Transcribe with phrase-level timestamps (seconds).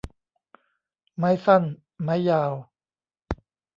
[1.17, 1.63] ไม้สั้น
[2.03, 2.53] ไม้ยาว